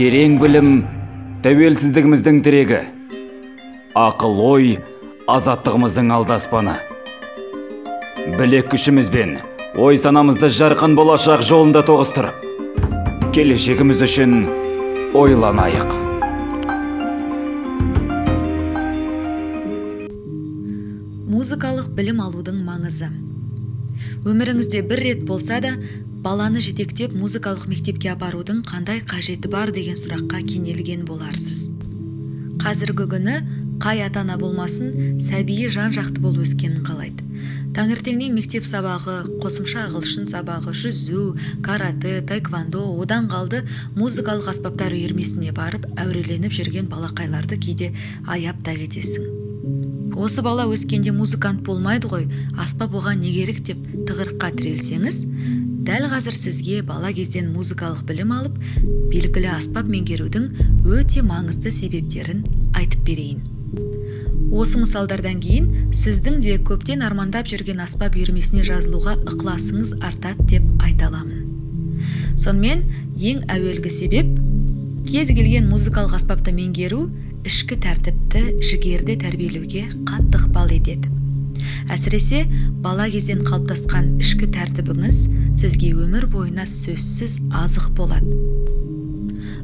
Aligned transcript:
терең 0.00 0.38
білім 0.40 0.68
тәуелсіздігіміздің 1.44 2.38
тірегі. 2.40 2.78
Ақыл 4.00 4.38
ой 4.40 4.68
азаттығымыздың 5.28 6.08
алдаспаны. 6.16 6.78
Білек 8.38 8.70
күшімізбен 8.72 9.34
ой 9.76 10.00
санамызды 10.00 10.48
жарқын 10.56 10.96
болашақ 10.96 11.44
жолында 11.44 11.84
тоғыстырып 11.84 12.32
келешегіміз 13.36 14.00
үшін 14.06 14.38
ойланайық. 15.20 15.92
Музыкалық 21.28 21.92
білім 22.00 22.24
алудың 22.24 22.64
маңызы. 22.64 23.12
Өміріңізде 24.24 24.82
бір 24.88 25.04
рет 25.04 25.24
болса 25.28 25.60
да 25.60 25.76
баланы 26.24 26.60
жетектеп 26.60 27.14
музыкалық 27.16 27.66
мектепке 27.70 28.12
апарудың 28.12 28.60
қандай 28.68 29.00
қажеті 29.00 29.48
бар 29.52 29.72
деген 29.72 29.96
сұраққа 29.96 30.42
кенелген 30.44 31.06
боларсыз. 31.08 31.70
Қазіргі 32.60 33.08
күні 33.14 33.40
қай 33.80 34.02
ата 34.04 34.20
ана 34.20 34.36
болмасын 34.36 35.20
сәбиі 35.24 35.70
жан 35.72 35.94
жақты 35.96 36.20
болып 36.20 36.44
өскенін 36.44 36.84
қалайды. 36.84 37.24
Таңертеңнен 37.72 38.34
мектеп 38.36 38.66
сабағы 38.68 39.20
қосымша 39.40 39.86
ағылшын 39.86 40.26
сабағы 40.28 40.74
жүзу 40.76 41.36
карате 41.64 42.18
таэквондо 42.28 42.82
одан 43.00 43.30
қалды 43.30 43.62
музыкалық 43.96 44.50
аспаптар 44.52 44.92
үйірмесіне 44.92 45.54
барып 45.56 45.86
әуреленіп 45.94 46.52
жүрген 46.52 46.90
балақайларды 46.90 47.56
кейде 47.62 47.92
аяп 48.26 48.60
та 48.66 48.74
кетесің. 48.76 49.30
Осы 50.20 50.42
бала 50.42 50.66
өскенде 50.68 51.14
музыкант 51.16 51.62
болмайды 51.64 52.10
ғой 52.10 52.26
аспап 52.58 52.92
оған 52.98 53.22
не 53.22 53.32
керек 53.32 53.62
деп 53.64 53.78
тығырыққа 54.08 54.50
тірелсеңіз 54.58 55.22
дәл 55.86 56.06
қазір 56.12 56.36
сізге 56.36 56.80
бала 56.86 57.12
кезден 57.16 57.50
музыкалық 57.54 58.02
білім 58.08 58.34
алып 58.36 58.58
белгілі 59.12 59.48
аспап 59.56 59.88
меңгерудің 59.90 60.48
өте 60.86 61.22
маңызды 61.26 61.72
себептерін 61.74 62.44
айтып 62.76 63.04
берейін. 63.06 63.40
Осы 64.50 64.80
мысалдардан 64.82 65.38
кейін 65.44 65.92
сіздің 65.94 66.40
де 66.44 66.56
көптен 66.58 67.04
армандап 67.06 67.46
жүрген 67.50 67.80
аспап 67.84 68.16
үйірмесіне 68.18 68.64
жазылуға 68.66 69.16
ықыласыңыз 69.30 69.94
артады 70.02 70.46
деп 70.54 70.82
айта 70.82 71.06
аламын. 71.06 71.46
Сонымен 72.40 72.82
ең 73.14 73.44
әуелгі 73.52 73.92
себеп 73.94 74.34
кез 75.06 75.30
келген 75.30 75.70
музыкалық 75.70 76.18
аспапты 76.18 76.52
меңгеру 76.56 77.06
ішкі 77.46 77.78
тәртіпті 77.86 78.60
жігерді 78.64 79.20
тәрбиелеуге 79.22 79.86
қатты 80.08 80.42
ықпал 80.42 80.74
етеді. 80.76 81.19
Әсіресе 81.90 82.44
бала 82.84 83.08
кезден 83.12 83.44
қалыптасқан 83.46 84.16
ішкі 84.22 84.50
тәртібіңіз 84.54 85.22
сізге 85.60 85.92
өмір 85.94 86.26
бойына 86.32 86.66
сөзсіз 86.70 87.38
азық 87.52 87.90
болады. 87.98 88.38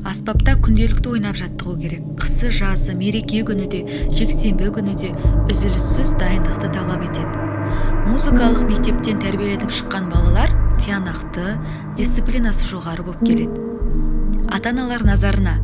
Аспапта 0.06 0.54
күнделікті 0.62 1.16
ойнап 1.16 1.36
жаттығу 1.38 1.74
керек. 1.80 2.02
Қысы 2.20 2.52
жазы 2.54 2.94
мереке 2.94 3.42
күні 3.46 3.66
де 3.72 3.80
жексенбі 4.14 4.70
күні 4.76 4.94
де 5.00 5.10
үзіліссіз 5.50 6.14
дайындықты 6.20 6.70
талап 6.74 7.02
етеді. 7.08 7.42
Музыкалық 8.06 8.68
мектептен 8.70 9.18
тәрбиеленіп 9.24 9.72
шыққан 9.74 10.06
балалар 10.12 10.54
тиянақты 10.78 11.56
дисциплинасы 11.98 12.68
жоғары 12.70 13.02
болып 13.08 13.24
келеді. 13.26 13.66
Ата 14.46 14.70
аналар 14.70 15.02
назарына 15.02 15.56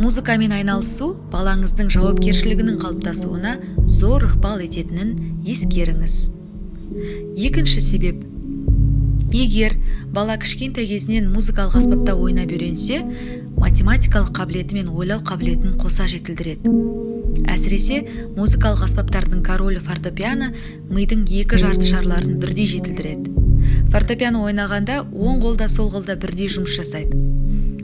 музыкамен 0.00 0.52
айналысу 0.56 1.12
балаңыздың 1.32 1.90
жауапкершілігінің 1.94 2.80
қалыптасуына 2.80 3.56
зор 3.86 4.26
ықпал 4.30 4.62
ететінін 4.64 5.14
ескеріңіз. 5.44 6.16
Екінші 7.36 7.80
себеп. 7.80 8.24
Егер 9.30 9.76
бала 10.10 10.34
кішкентай 10.42 10.88
кезінен 10.90 11.28
музыкалық 11.30 11.76
аспапта 11.78 12.16
ойнап 12.18 12.50
үйренсе 12.50 13.04
математикалық 13.60 14.32
қабілеті 14.34 14.80
мен 14.80 14.88
ойлау 14.90 15.22
қабілетін 15.22 15.76
қоса 15.78 16.08
жетілдіреді. 16.10 16.72
Әсіресе 17.46 18.00
музыкалық 18.34 18.82
аспаптардың 18.88 19.44
королі 19.46 19.78
фортепиано 19.84 20.50
мидың 20.90 21.28
екі 21.30 21.60
жарты 21.62 21.86
шарларын 21.92 22.40
бірдей 22.42 22.66
жетілдіреді. 22.72 23.36
Фортепиано 23.94 24.42
ойнағанда 24.48 25.04
оң 25.14 25.44
қолда 25.44 25.70
сол 25.70 25.92
қолда 25.94 26.18
бірдей 26.18 26.50
жұмыс 26.50 26.74
жасайды. 26.80 27.39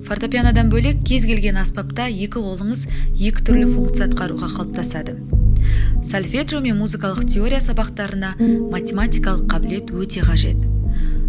Фортепианодан 0.07 0.71
бөлек 0.71 1.03
кез 1.07 1.27
келген 1.27 1.59
аспапта 1.59 2.07
екі 2.07 2.39
қолыңыз 2.39 2.87
екі 3.19 3.43
түрлі 3.47 3.67
функция 3.73 4.07
атқаруға 4.07 4.49
қалыптасады. 4.55 5.17
Сольфеджио 6.07 6.61
мен 6.63 6.79
музыкалық 6.79 7.27
теория 7.27 7.59
сабақтарына 7.61 8.37
математикалық 8.71 9.49
қабілет 9.51 9.91
өте 9.91 10.23
қажет. 10.23 10.61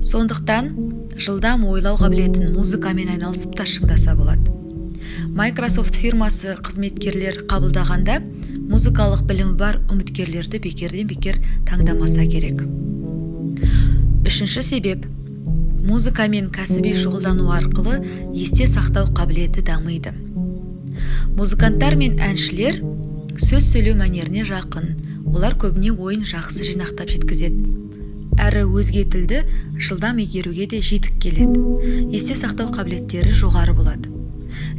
Сондықтан 0.06 0.70
жылдам 1.18 1.66
ойлау 1.66 1.98
қабілетін 1.98 2.54
музыкамен 2.54 3.10
айналысып 3.16 3.58
та 3.58 3.66
шыңдаса 3.66 4.14
болады. 4.16 4.54
Microsoft 5.34 5.98
фирмасы 5.98 6.56
қызметкерлер 6.62 7.44
қабылдағанда 7.50 8.22
музыкалық 8.70 9.26
білімі 9.26 9.58
бар 9.58 9.82
үміткерлерді 9.90 10.62
бекерден 10.62 11.10
бекер 11.10 11.42
таңдамаса 11.66 12.26
керек. 12.30 12.62
Үшінші 14.28 14.62
себеп 14.62 15.06
музыкамен 15.88 16.50
кәсіби 16.52 16.92
шұғылдану 17.00 17.48
арқылы 17.56 18.02
есте 18.36 18.66
сақтау 18.68 19.08
қабілеті 19.16 19.64
дамиды. 19.70 20.12
Музыканттар 21.38 21.96
мен 21.96 22.18
әншілер 22.20 22.82
сөз 23.40 23.70
сөйлеу 23.72 23.96
мәнеріне 24.02 24.44
жақын. 24.50 24.90
Олар 25.32 25.56
көбіне 25.62 25.94
ойын 25.96 26.26
жақсы 26.28 26.68
жинақтап 26.68 27.14
жеткізеді. 27.14 27.72
Әрі 28.36 28.66
өзге 28.68 29.06
тілді 29.08 29.46
жылдам 29.80 30.20
игеруге 30.24 30.68
де 30.68 30.82
жетік 30.84 31.22
келеді. 31.24 31.64
Есте 32.12 32.36
сақтау 32.36 32.74
қабілеттері 32.76 33.32
жоғары 33.32 33.78
болады. 33.78 34.12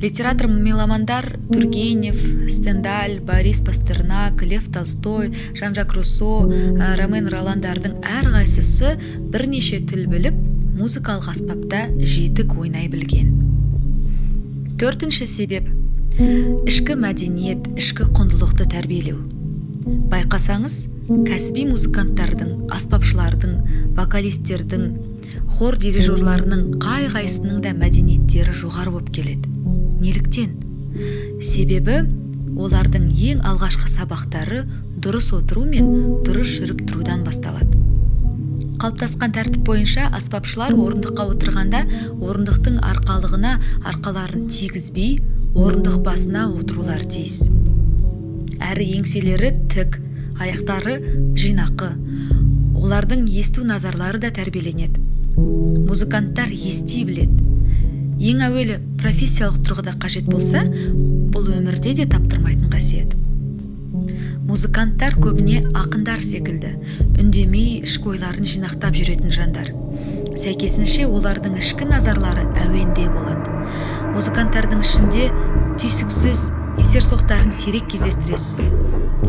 Литератор 0.02 0.48
меломандар 0.48 1.38
тургенев 1.52 2.20
стендаль 2.50 3.19
борис 3.20 3.60
пастернак 3.60 4.42
лев 4.42 4.69
толстой 4.72 5.32
жан 5.54 5.75
жак 5.75 5.94
руссо 5.94 6.44
ромен 7.00 7.30
роландардың 7.30 7.98
әрқайсысы 8.02 8.96
бірнеше 9.32 9.80
тіл 9.86 10.06
біліп 10.10 10.38
музыкалық 10.78 11.28
аспапта 11.33 11.87
жетік 11.99 12.55
ойнай 12.59 12.87
білген. 12.93 13.34
Төртінші 14.78 15.27
себеп 15.27 15.66
ішкі 16.71 16.94
мәдениет 17.03 17.66
ішкі 17.78 18.06
құндылықты 18.15 18.69
тәрбиелеу. 18.71 19.19
Байқасаңыз 20.12 20.77
кәсіби 21.27 21.65
музыканттардың 21.72 22.69
аспапшылардың 22.75 23.56
вокалистердің 23.99 24.87
хор 25.59 25.78
дирижерларының 25.83 26.78
қай 26.83 27.09
қайсының 27.15 27.62
да 27.65 27.75
мәдениеттері 27.75 28.55
жоғары 28.62 28.94
болып 28.94 29.11
келеді. 29.15 29.50
Неліктен? 30.03 30.55
Себебі 31.43 32.05
олардың 32.59 33.11
ең 33.33 33.43
алғашқы 33.47 33.91
сабақтары 33.91 34.65
дұрыс 34.99 35.33
отыру 35.34 35.67
мен 35.67 36.22
дұрыс 36.27 36.59
жүріп 36.59 36.87
тұрудан 36.87 37.27
басталады. 37.27 37.78
Қалыптасқан 38.78 39.33
тәртіп 39.34 39.65
бойынша 39.66 40.06
аспапшылар 40.15 40.75
орындыққа 40.78 41.25
отырғанда 41.33 41.81
орындықтың 42.22 42.78
арқалығына 42.87 43.55
арқаларын 43.91 44.47
тигізбей 44.55 45.16
орындық 45.59 45.99
басына 46.06 46.44
отырулары 46.53 47.09
тиіс. 47.11 47.49
Әрі 48.62 48.87
еңселері 48.99 49.50
тік 49.75 49.99
аяқтары 50.38 50.97
жинақы. 51.38 51.91
Олардың 52.78 53.27
есту 53.41 53.67
назарлары 53.67 54.22
да 54.22 54.31
тәрбиеленеді. 54.34 55.03
Музыканттар 55.88 56.53
ести 56.55 57.05
біледі. 57.09 57.47
Ең 58.19 58.44
әуелі 58.47 58.78
профессиялық 59.03 59.62
тұрғыда 59.67 59.99
қажет 60.03 60.31
болса 60.31 60.62
бұл 60.67 61.50
өмірде 61.59 61.94
де 61.99 62.06
таптырмайтын 62.11 62.71
қасиет. 62.71 63.15
Музыканттар 64.48 65.12
көбіне 65.20 65.59
ақындар 65.76 66.22
секілді 66.25 66.70
үндемей 67.20 67.82
ішкі 67.84 68.14
ойларын 68.14 68.47
жинақтап 68.48 68.97
жүретін 68.97 69.28
жандар. 69.34 69.69
Сәйкесінше 70.41 71.04
олардың 71.04 71.58
ішкі 71.61 71.84
назарлары 71.90 72.46
әуенде 72.62 73.11
болады. 73.12 73.52
Музыканттардың 74.14 74.81
ішінде 74.87 75.28
түйсіксіз 75.82 76.46
есерсоқтарын 76.81 77.52
сирек 77.52 77.90
кездестіресіз. 77.93 78.64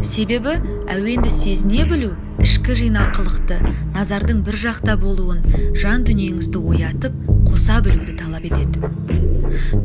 Себебі 0.08 0.56
әуенді 0.88 1.34
сезіне 1.36 1.84
білу 1.90 2.14
ішкі 2.40 2.80
жинақылықты 2.80 3.60
назардың 3.98 4.46
бір 4.48 4.62
жақта 4.64 4.96
болуын 5.04 5.44
жан 5.76 6.08
дүниеңізді 6.08 6.64
оятып 6.64 7.20
қоса 7.50 7.82
білуді 7.84 8.16
талап 8.24 8.48
етеді. 8.48 8.88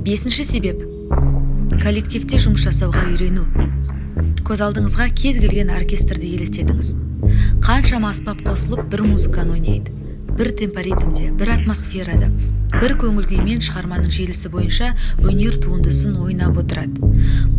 Бесінші 0.07 0.47
себеп 0.47 0.87
коллективте 1.83 2.39
жұмыс 2.39 2.69
жасауға 2.69 3.09
үйрену. 3.11 3.49
Көз 4.45 4.61
алдыңызға 4.67 5.09
кез 5.17 5.39
келген 5.41 5.71
оркестрді 5.73 6.35
елестетіңіз. 6.37 6.95
Қаншама 7.65 8.11
аспап 8.13 8.43
қосылып 8.45 8.91
бір 8.93 9.07
музыканы 9.09 9.57
ойнайды 9.57 9.95
бір 10.35 10.51
темпоритмде 10.59 11.31
бір 11.39 11.53
атмосферада 11.55 12.29
бір 12.75 12.97
көңіл 12.99 13.29
күймен 13.31 13.63
шығарманың 13.65 14.11
желісі 14.13 14.51
бойынша 14.51 14.91
өнер 15.23 15.57
туындысын 15.63 16.19
ойнап 16.21 16.59
отырады. 16.61 17.01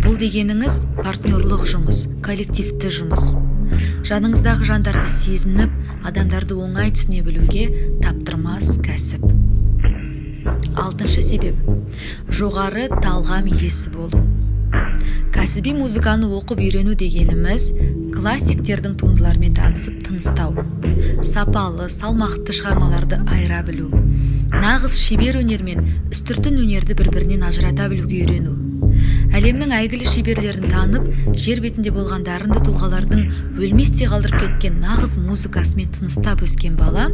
Бұл 0.03 0.19
дегеніңіз 0.19 0.81
партнерлық 0.99 1.63
жұмыс 1.71 2.05
коллективті 2.25 2.91
жұмыс. 2.99 3.31
Жаныңыздағы 4.05 4.67
жандарды 4.67 5.07
сезініп 5.09 5.73
адамдарды 6.05 6.59
оңай 6.59 6.91
түсіне 6.93 7.23
білуге 7.25 7.65
таптырмас 8.03 8.75
кәсіп. 8.85 9.23
Алтыншы 10.75 11.23
себеп. 11.23 11.57
Жоғары 12.29 12.89
талғам 12.99 13.47
иесі 13.55 13.95
болу. 13.95 14.19
Кәсіби 15.35 15.73
музыканы 15.77 16.29
оқып 16.37 16.61
үйрену 16.63 16.95
дегеніміз 16.99 17.71
классиктердің 18.15 18.97
туындыларымен 19.01 19.55
танысып 19.57 20.01
тыныстау 20.07 20.55
сапалы 21.23 21.89
салмақты 21.93 22.55
шығармаларды 22.59 23.21
айыра 23.27 23.63
білу 23.67 23.89
нағыз 24.55 24.99
шебер 25.01 25.41
өнер 25.41 25.65
мен 25.67 25.89
үстіртін 26.13 26.61
өнерді 26.63 26.95
бір 27.01 27.11
бірінен 27.15 27.43
ажырата 27.49 27.89
білуге 27.91 28.23
үйрену 28.23 28.55
әлемнің 29.35 29.73
әйгілі 29.75 30.07
шеберлерін 30.07 30.69
танып 30.71 31.07
жер 31.35 31.59
бетінде 31.63 31.91
болған 31.91 32.23
дарынды 32.23 32.61
тұлғалардың 32.63 33.25
өлместей 33.59 34.07
қалдырып 34.11 34.39
кеткен 34.45 34.79
нағыз 34.83 35.17
музыкасымен 35.25 35.91
тыныстап 35.97 36.43
өскен 36.45 36.77
бала 36.79 37.09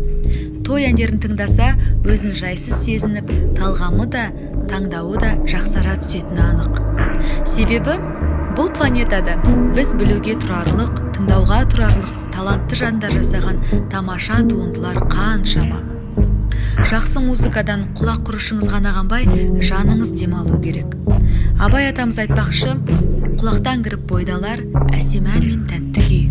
той 0.67 0.85
әндерін 0.91 1.21
тыңдаса 1.23 1.71
өзін 2.05 2.35
жайсыз 2.37 2.83
сезініп 2.85 3.31
талғамы 3.57 4.05
да 4.13 4.27
таңдауы 4.71 5.19
да 5.21 5.35
жақсара 5.49 5.97
түсетіні 6.01 6.41
анық. 6.45 6.79
Себебі 7.47 7.97
бұл 8.57 8.71
планетада 8.75 9.37
біз 9.75 9.93
білуге 9.99 10.37
тұрарлық 10.41 11.01
тыңдауға 11.17 11.61
тұрарлық 11.73 12.11
талантты 12.33 12.79
жандар 12.79 13.15
жасаған 13.19 13.61
тамаша 13.91 14.41
туындылар 14.47 15.03
қаншама. 15.11 15.83
Жақсы 16.87 17.21
музыкадан 17.23 17.89
құлақ 17.99 18.23
құрышыңыз 18.29 18.71
ғана 18.71 18.95
қанбай 18.97 19.27
жаныңыз 19.61 20.15
демалу 20.17 20.59
керек. 20.63 20.95
Абай 21.61 21.91
атамыз 21.91 22.23
айтпақшы 22.25 22.77
құлақтан 23.37 23.85
кіріп 23.85 24.07
бойды 24.09 24.35
алар 24.39 24.63
әсем 24.95 25.27
ән 25.29 25.45
мен 25.45 25.65
тәтті 25.69 26.07
күй 26.07 26.23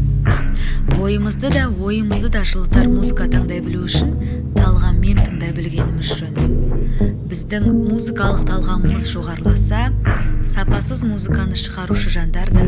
бойымызды 0.97 1.49
да 1.51 1.69
ойымызды 1.69 2.29
да 2.29 2.43
жылытар 2.45 2.89
музыка 2.93 3.29
таңдай 3.31 3.63
білу 3.65 3.87
үшін 3.87 4.13
талғаммен 4.59 5.23
тыңдай 5.25 5.55
білгеніміз 5.57 6.17
жөн. 6.21 6.60
Біздің 7.31 7.67
музыкалық 7.87 8.41
талғамымыз 8.49 9.05
жоғарыласа 9.13 9.91
сапасыз 10.51 11.05
музыканы 11.07 11.55
шығарушы 11.55 12.11
жандар 12.11 12.51
да 12.51 12.65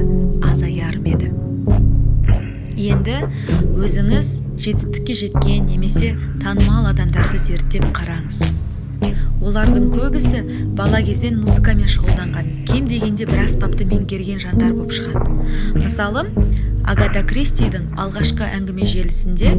азаяр 0.52 1.00
ма 1.02 1.16
еді? 1.16 1.30
Енді 2.78 3.16
өзіңіз 3.82 4.28
жетістікке 4.62 5.16
жеткен 5.18 5.66
немесе 5.66 6.12
танымал 6.44 6.86
адамдарды 6.92 7.42
зерттеп 7.42 7.88
қараңыз. 7.96 8.44
Олардың 9.42 9.88
көбісі 9.96 10.44
бала 10.78 11.02
кезден 11.02 11.40
музыкамен 11.42 11.90
шұғылданған. 11.90 12.52
Кем 12.70 12.86
дегенде 12.86 13.26
бір 13.26 13.48
аспапты 13.48 13.88
меңгерген 13.90 14.38
жандар 14.44 14.76
болып 14.78 14.94
шығады. 14.94 15.26
Мысалы 15.74 16.28
агата 16.88 17.22
кристидің 17.26 17.92
алғашқы 18.00 18.46
әңгіме 18.58 18.86
желісінде 18.88 19.52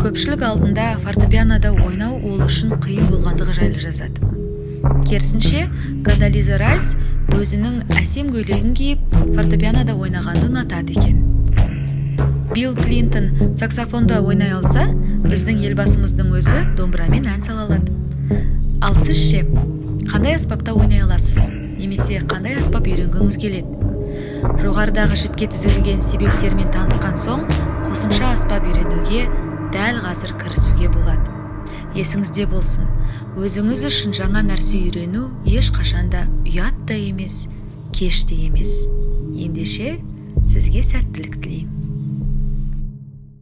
көпшілік 0.00 0.44
алдында 0.46 0.86
фортепианода 1.02 1.72
ойнау 1.74 2.16
ол 2.16 2.44
үшін 2.46 2.76
қиын 2.82 3.10
болғандығы 3.10 3.56
жайлы 3.58 3.82
жазады. 3.82 4.32
Керісінше 5.06 5.66
кандализа 6.06 6.58
райс 6.60 6.94
өзінің 7.32 7.92
әсем 8.00 8.32
көйлегін 8.32 8.72
киіп 8.78 9.04
фортепианода 9.36 9.94
ойнағанды 9.94 10.48
ұнатады 10.48 10.96
екен. 10.96 11.20
Билл 12.54 12.74
клинтон 12.76 13.54
саксофонда 13.56 14.20
ойнай 14.24 14.52
алса 14.56 14.88
біздің 15.26 15.62
елбасымыздың 15.68 16.34
өзі 16.40 16.64
домбырамен 16.76 17.28
ән 17.30 17.44
сала 17.44 17.68
алады. 17.68 17.92
Ал 18.82 18.96
сіз 18.96 19.22
ше 19.28 19.44
қандай 20.08 20.36
аспапта 20.36 20.74
ойнай 20.74 21.04
аласыз? 21.04 21.46
Немесе 21.78 22.20
қандай 22.26 22.58
аспап 22.60 22.88
үйренгіңіз 22.88 23.38
келеді? 23.40 23.91
Жоғарыдағы 24.42 25.16
жіпке 25.18 25.46
тізілген 25.52 26.02
себептермен 26.02 26.70
танысқан 26.74 27.18
соң 27.20 27.44
қосымша 27.86 28.32
аспап 28.32 28.66
үйренуге 28.66 29.26
дәл 29.74 30.00
қазір 30.04 30.34
кірісуге 30.40 30.88
болады. 30.92 31.30
Есіңізде 31.96 32.46
болсын. 32.50 32.88
Өзіңіз 33.36 33.84
үшін 33.88 34.16
жаңа 34.16 34.42
нәрсе 34.46 34.80
үйрену 34.80 35.28
ешқашанда 35.48 36.24
ұят 36.46 36.82
та 36.88 36.96
емес 36.96 37.46
кеш 37.94 38.24
те 38.28 38.38
емес. 38.48 38.88
Ендеше 39.36 39.98
сізге 40.48 40.82
сәттілік 40.86 41.38
тілеймін. 41.42 41.81